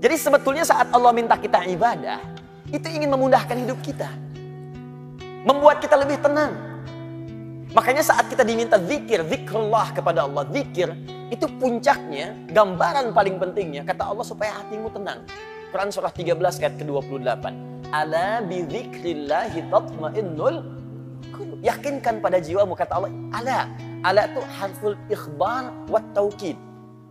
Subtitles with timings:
[0.00, 2.24] Jadi sebetulnya saat Allah minta kita ibadah,
[2.72, 4.08] itu ingin memudahkan hidup kita.
[5.44, 6.56] Membuat kita lebih tenang.
[7.76, 10.90] Makanya saat kita diminta zikir, zikrullah kepada Allah, zikir,
[11.28, 15.22] itu puncaknya, gambaran paling pentingnya, kata Allah supaya hatimu tenang.
[15.70, 17.44] Quran surah 13 ayat ke-28.
[17.94, 20.80] Ala bi zikrillahi tatmainnul
[21.60, 23.12] Yakinkan pada jiwamu, kata Allah.
[23.36, 23.58] Ala.
[24.00, 26.56] Ala itu harful ikhbar wa taukid.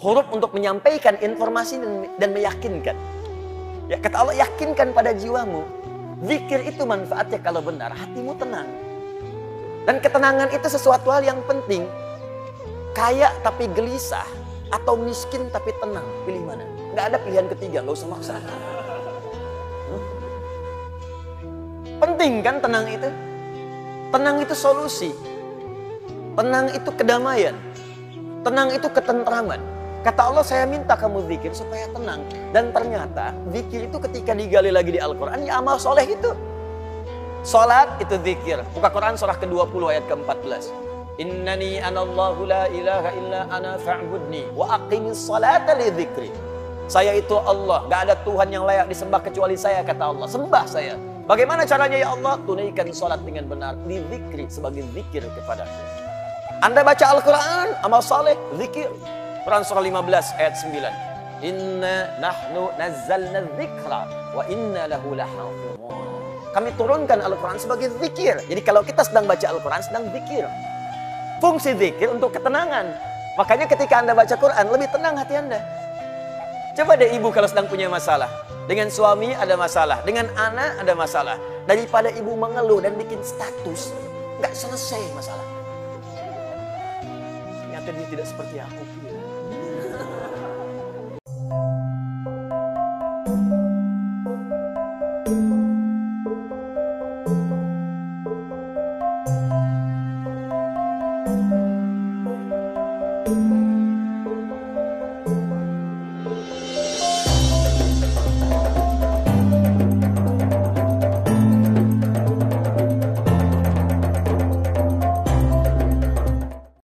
[0.00, 1.76] Huruf untuk menyampaikan informasi
[2.16, 2.96] dan, meyakinkan.
[3.84, 5.60] Ya, kata Allah, yakinkan pada jiwamu.
[6.24, 8.64] Zikir itu manfaatnya kalau benar, hatimu tenang.
[9.84, 11.84] Dan ketenangan itu sesuatu hal yang penting.
[12.96, 14.24] Kaya tapi gelisah
[14.72, 16.04] atau miskin tapi tenang.
[16.24, 16.64] Pilih mana?
[16.96, 18.36] Nggak ada pilihan ketiga, nggak usah maksa.
[19.88, 20.02] Hmm?
[22.00, 23.08] Penting kan tenang itu?
[24.16, 25.12] Tenang itu solusi.
[26.40, 27.52] Tenang itu kedamaian.
[28.40, 29.79] Tenang itu ketentraman.
[30.00, 32.24] Kata Allah saya minta kamu zikir supaya tenang.
[32.56, 36.32] Dan ternyata zikir itu ketika digali lagi di Al-Quran ya amal soleh itu.
[37.44, 38.64] Salat itu zikir.
[38.72, 40.72] Buka Quran surah ke-20 ayat ke-14.
[41.20, 46.32] Innani anallahu la ilaha illa ana fa'budni wa aqimis salata li dzikri.
[46.88, 50.26] Saya itu Allah, gak ada Tuhan yang layak disembah kecuali saya kata Allah.
[50.26, 50.96] Sembah saya.
[51.28, 52.40] Bagaimana caranya ya Allah?
[52.42, 55.68] Tunaikan salat dengan benar di zikri sebagai zikir kepada.
[56.64, 58.88] Anda baca Al-Quran, amal saleh, zikir.
[59.40, 61.10] Quran surah 15 ayat 9.
[61.40, 64.00] Inna nahnu nazzalna dzikra
[64.36, 65.80] wa inna lahu lahafizun.
[66.50, 68.36] Kami turunkan Al-Quran sebagai zikir.
[68.44, 70.44] Jadi kalau kita sedang baca Al-Quran, sedang zikir.
[71.38, 72.90] Fungsi zikir untuk ketenangan.
[73.38, 75.62] Makanya ketika Anda baca Quran, lebih tenang hati Anda.
[76.76, 78.28] Coba deh ibu kalau sedang punya masalah.
[78.68, 80.02] Dengan suami ada masalah.
[80.04, 81.36] Dengan anak ada masalah.
[81.64, 83.94] Daripada ibu mengeluh dan bikin status.
[84.42, 85.46] Nggak selesai masalah.
[87.64, 88.84] Ternyata dia tidak seperti aku.